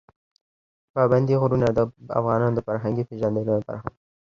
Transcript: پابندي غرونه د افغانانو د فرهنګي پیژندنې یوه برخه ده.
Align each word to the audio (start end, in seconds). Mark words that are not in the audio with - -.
پابندي 0.93 1.35
غرونه 1.41 1.67
د 1.77 1.79
افغانانو 2.19 2.55
د 2.55 2.59
فرهنګي 2.67 3.03
پیژندنې 3.09 3.45
یوه 3.49 3.61
برخه 3.67 3.89
ده. 3.93 3.99